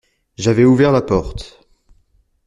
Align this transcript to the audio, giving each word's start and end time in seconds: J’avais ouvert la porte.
J’avais 0.35 0.63
ouvert 0.65 0.91
la 0.91 1.03
porte. 1.03 1.63